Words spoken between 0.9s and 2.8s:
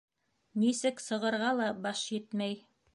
сығырға ла баш етмәй.